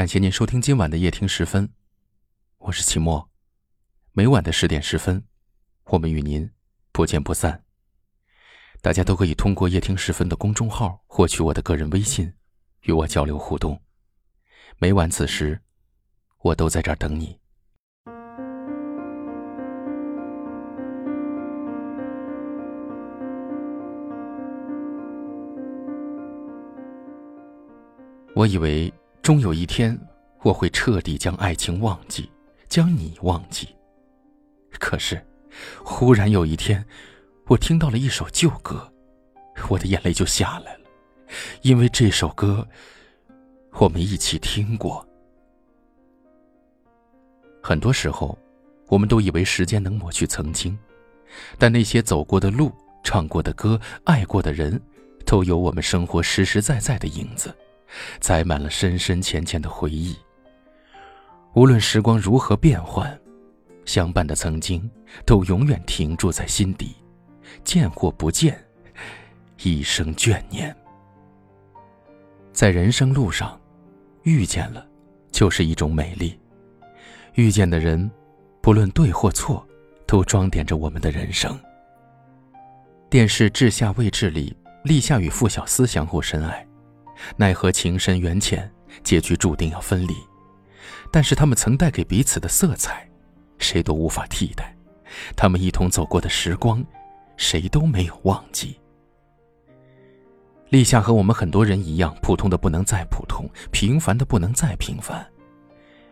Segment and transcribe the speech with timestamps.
[0.00, 1.68] 感谢您收听今晚的夜听时分，
[2.56, 3.28] 我是齐墨。
[4.12, 5.22] 每晚的十点十分，
[5.84, 6.50] 我们与您
[6.90, 7.62] 不见不散。
[8.80, 12.32] 大家都可以通过夜听时分的公众号获取我的个人微信，
[12.84, 13.78] 与我交流互动。
[14.78, 15.60] 每晚此时，
[16.38, 17.38] 我都在这儿等你。
[28.34, 28.90] 我以为
[29.22, 29.98] 终有一天，
[30.42, 32.28] 我会彻底将爱情忘记，
[32.68, 33.68] 将你忘记。
[34.78, 35.22] 可是，
[35.84, 36.84] 忽然有一天，
[37.46, 38.90] 我听到了一首旧歌，
[39.68, 40.80] 我的眼泪就下来了，
[41.62, 42.66] 因为这首歌，
[43.72, 45.06] 我们一起听过。
[47.62, 48.36] 很多时候，
[48.88, 50.76] 我们都以为时间能抹去曾经，
[51.58, 52.72] 但那些走过的路、
[53.04, 54.80] 唱过的歌、爱过的人，
[55.26, 57.54] 都有我们生活实实在在的影子。
[58.20, 60.16] 载满了深深浅浅的回忆。
[61.54, 63.18] 无论时光如何变换，
[63.84, 64.88] 相伴的曾经
[65.26, 66.94] 都永远停驻在心底，
[67.64, 68.56] 见或不见，
[69.62, 70.74] 一生眷念。
[72.52, 73.60] 在人生路上，
[74.22, 74.86] 遇见了，
[75.32, 76.38] 就是一种美丽。
[77.34, 78.10] 遇见的人，
[78.60, 79.66] 不论对或错，
[80.06, 81.58] 都装点着我们的人生。
[83.08, 86.64] 电视《至下未至》里，立夏与傅小司相互深爱。
[87.36, 88.70] 奈何情深缘浅，
[89.02, 90.14] 结局注定要分离。
[91.10, 93.08] 但是他们曾带给彼此的色彩，
[93.58, 94.74] 谁都无法替代。
[95.36, 96.84] 他们一同走过的时光，
[97.36, 98.78] 谁都没有忘记。
[100.68, 105.26] 立夏和我们很多人一样，普通的不能再普通，平凡的不能再平凡。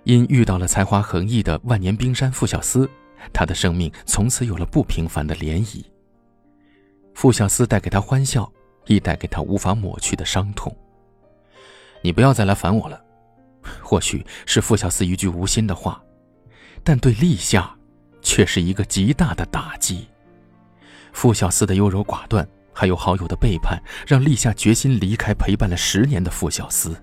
[0.02, 2.90] 因遇到了才华横溢的万年冰山傅小司，
[3.32, 5.84] 他的生命从此有了不平凡的涟漪。
[7.14, 8.50] 傅小司带给他欢笑，
[8.86, 10.76] 亦带给他无法抹去的伤痛。
[12.02, 13.00] 你不要再来烦我了。
[13.82, 16.00] 或许是傅小司一句无心的话，
[16.82, 17.70] 但对立夏，
[18.22, 20.08] 却是一个极大的打击。
[21.12, 26.96] 傅小司的优柔寡断，还有好友的背叛，让立夏决心离开陪伴了十年的傅小司。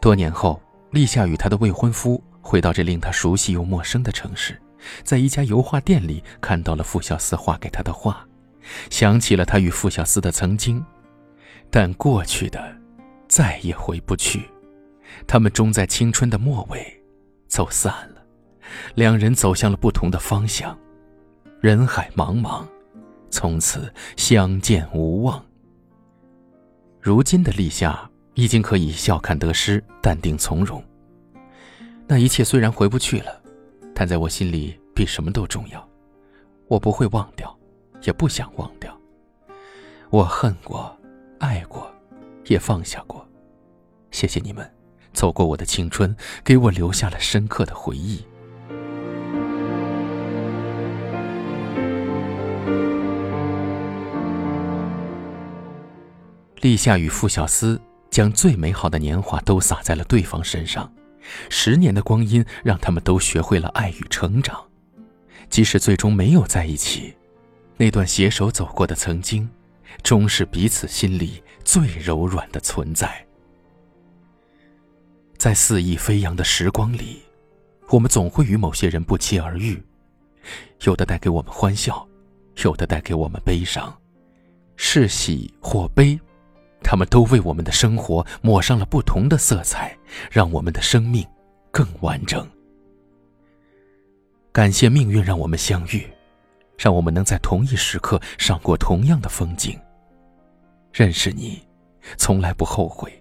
[0.00, 4.60] 多年后，立夏与她的未婚夫回到这令他熟悉又陌生的城市，
[5.02, 8.26] 在一家油画店里看到了傅小司画给他的画，
[8.90, 10.84] 想起了他与傅小司的曾经，
[11.70, 12.77] 但过去的。
[13.28, 14.48] 再也回不去，
[15.26, 17.02] 他们终在青春的末尾
[17.46, 18.22] 走散了，
[18.94, 20.76] 两人走向了不同的方向，
[21.60, 22.64] 人海茫茫，
[23.30, 25.44] 从此相见无望。
[27.00, 30.82] 如今的立夏已经可以笑看得失，淡定从容。
[32.06, 33.42] 那一切虽然回不去了，
[33.94, 35.86] 但在我心里比什么都重要。
[36.66, 37.56] 我不会忘掉，
[38.02, 38.98] 也不想忘掉。
[40.10, 40.94] 我恨过，
[41.38, 41.90] 爱过。
[42.46, 43.26] 也放下过，
[44.10, 44.68] 谢谢你们，
[45.12, 48.24] 走过我的青春，给我留下了深刻的回忆。
[56.60, 60.92] 立夏与傅小司将最美好的年华都洒在了对方身上，
[61.48, 64.60] 十年的光阴让他们都学会了爱与成长，
[65.48, 67.14] 即使最终没有在一起，
[67.76, 69.48] 那段携手走过的曾经。
[70.02, 73.22] 终是彼此心里最柔软的存在。
[75.36, 77.20] 在肆意飞扬的时光里，
[77.90, 79.78] 我们总会与某些人不期而遇，
[80.84, 82.08] 有的带给我们欢笑，
[82.64, 83.94] 有的带给我们悲伤，
[84.76, 86.18] 是喜或悲，
[86.82, 89.94] 他们都为我们的生活抹上了不同的色彩，
[90.30, 91.22] 让我们的生命
[91.70, 92.48] 更完整。
[94.52, 96.08] 感谢命运让我们相遇。
[96.78, 99.76] 让我们能在同一时刻赏过同样的风景。
[100.92, 101.62] 认识你，
[102.16, 103.12] 从来不后悔。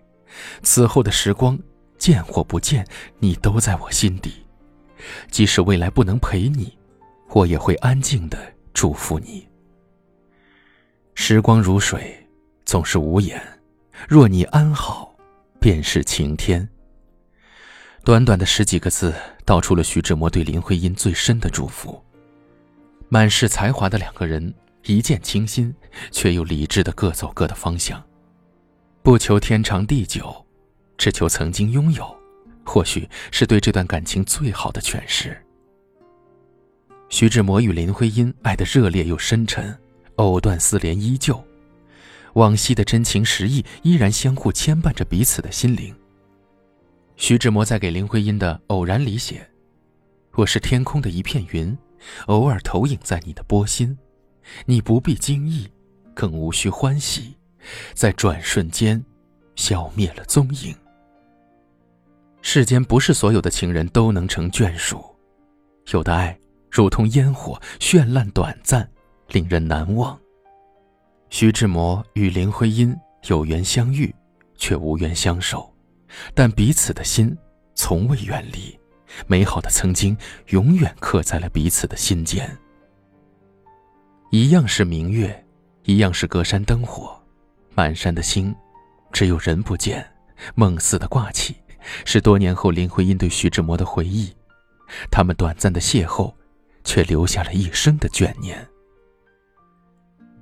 [0.62, 1.58] 此后的时光，
[1.98, 2.86] 见或不见，
[3.20, 4.46] 你都在我心底。
[5.30, 6.78] 即使未来不能陪你，
[7.30, 8.38] 我也会安静的
[8.74, 9.48] 祝福你。
[11.16, 12.16] 时光如水，
[12.66, 13.42] 总是无言。
[14.08, 15.16] 若你安好，
[15.60, 16.68] 便是晴天。
[18.04, 19.14] 短短的十几个字，
[19.44, 22.02] 道出了徐志摩对林徽因最深的祝福。
[23.10, 24.54] 满是才华的两个人，
[24.88, 25.74] 一见倾心，
[26.12, 28.02] 却又理智的各走各的方向，
[29.04, 30.46] 不求天长地久，
[30.98, 32.16] 只求曾经拥有，
[32.66, 35.38] 或许是对这段感情最好的诠释。
[37.10, 39.78] 徐志摩与林徽因爱的热烈又深沉，
[40.16, 41.42] 藕断丝连依旧，
[42.34, 45.96] 往昔的真情实意依然相互牵绊着彼此的心灵。
[47.16, 49.50] 徐志摩在给林徽因的《偶然》里写
[50.36, 51.78] ：“我是天空的一片云。”
[52.28, 53.98] 偶尔投影在你的波心，
[54.66, 55.68] 你不必惊异，
[56.14, 57.36] 更无需欢喜，
[57.94, 59.04] 在转瞬间
[59.56, 60.76] 消灭了踪影。
[62.42, 65.04] 世间不是所有的情人都能成眷属，
[65.92, 66.38] 有的爱
[66.72, 68.90] 如同烟火，绚烂短暂，
[69.30, 70.18] 令人难忘。
[71.30, 72.96] 徐志摩与林徽因
[73.28, 74.14] 有缘相遇，
[74.56, 75.74] 却无缘相守，
[76.34, 77.38] 但彼此的心
[77.76, 78.80] 从未远离，
[79.28, 80.18] 美好的曾经
[80.48, 82.58] 永远刻在了彼此的心间。
[84.30, 85.46] 一样是明月，
[85.84, 87.18] 一样是隔山灯火，
[87.74, 88.54] 满山的星，
[89.14, 90.06] 只有人不见，
[90.54, 91.56] 梦似的挂起，
[92.04, 94.30] 是多年后林徽因对徐志摩的回忆。
[95.10, 96.34] 他们短暂的邂逅，
[96.84, 98.68] 却留下了一生的眷念。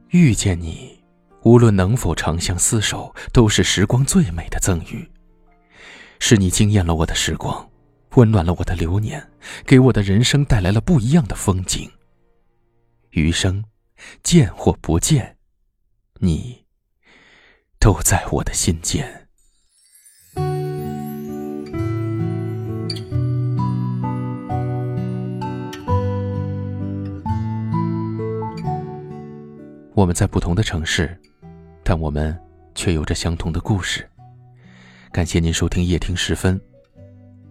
[0.10, 1.00] 遇见你，
[1.44, 5.08] 无论能否长相厮守，都是时光最美的赠予。
[6.18, 7.70] 是你惊艳了我的时光，
[8.16, 9.24] 温暖了我的流年，
[9.64, 11.88] 给我的人生带来了不一样的风景。
[13.12, 13.64] 余生，
[14.24, 15.38] 见或不见，
[16.20, 16.66] 你
[17.80, 19.28] 都在我的心间。
[29.94, 31.18] 我们在不同的城市，
[31.82, 32.38] 但我们
[32.76, 34.08] 却有着相同的故事。
[35.12, 36.60] 感谢您收听夜听时分，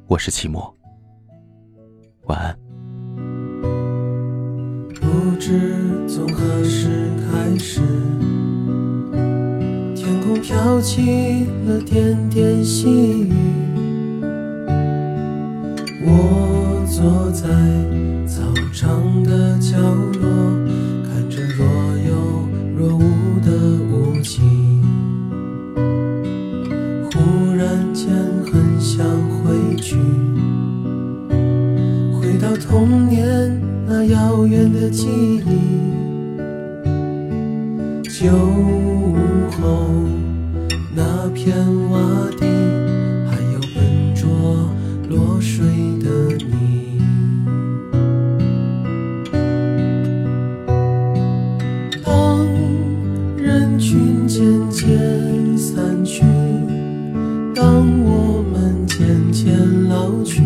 [0.07, 0.77] 我是齐墨，
[2.25, 2.74] 晚安。
[5.25, 5.73] 不知
[6.07, 7.81] 从何时开始，
[9.97, 13.33] 天空飘起了点点细雨，
[16.05, 17.49] 我坐在
[18.27, 19.44] 操场的
[41.35, 41.53] 片
[41.91, 41.99] 瓦
[42.39, 42.47] 地，
[43.29, 44.71] 还有笨拙
[45.11, 45.67] 落水
[45.99, 46.09] 的
[46.47, 47.03] 你。
[52.05, 52.47] 当
[53.37, 54.41] 人群渐
[54.71, 56.23] 渐散去，
[57.53, 60.41] 当我们渐渐老去。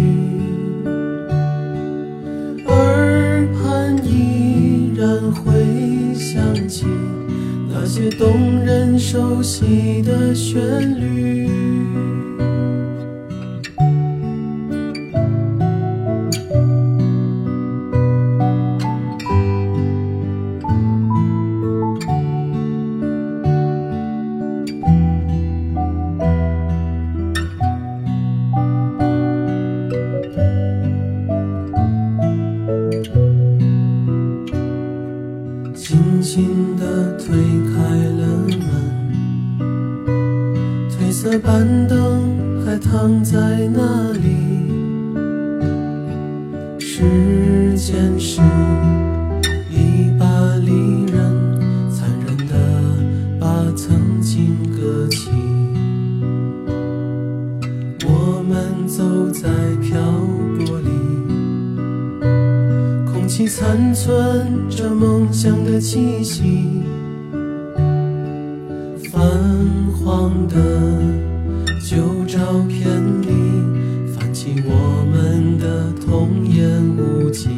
[2.66, 6.86] 耳畔依然会响起
[7.68, 8.47] 那些动
[9.10, 10.60] 熟悉的旋
[11.00, 11.48] 律。
[35.74, 37.34] 轻轻地推
[37.72, 37.80] 开
[38.18, 38.97] 了门，
[41.20, 44.28] 色板凳还躺在那里。
[46.78, 47.02] 时
[47.76, 48.40] 间是
[49.68, 52.54] 一把利刃，残忍地
[53.40, 55.28] 把曾经割弃。
[58.06, 59.48] 我们走在
[59.82, 60.00] 漂
[60.56, 60.88] 泊里。
[63.12, 66.80] 空气残存着梦想的气息，
[69.38, 69.44] 泛
[69.94, 70.56] 黄的
[71.80, 71.96] 旧
[72.26, 72.88] 照片
[73.22, 73.28] 里
[74.12, 77.48] 泛起我们的童言无忌。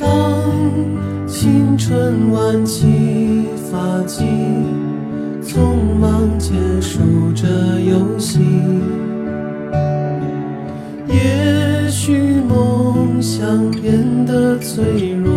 [0.00, 0.08] 当
[1.28, 4.24] 青春挽起发髻，
[5.44, 6.50] 匆忙结
[6.80, 6.98] 束
[7.36, 7.46] 这
[7.88, 8.40] 游戏。
[11.06, 15.30] 也许梦想变得脆弱，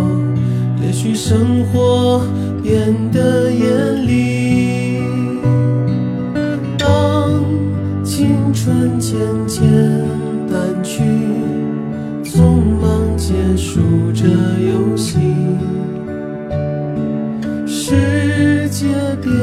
[0.85, 2.21] 也许生活
[2.61, 4.99] 变得严厉。
[6.77, 7.43] 当
[8.03, 9.63] 青春渐渐
[10.47, 11.01] 淡去，
[12.23, 13.81] 匆忙结束
[14.13, 15.17] 这游戏，
[17.65, 18.85] 世界
[19.23, 19.33] 变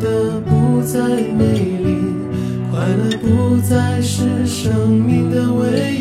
[0.00, 1.96] 得不再美丽。
[2.72, 5.95] 快乐不再是生命的唯一。